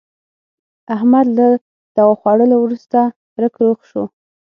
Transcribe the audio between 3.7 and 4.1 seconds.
شو.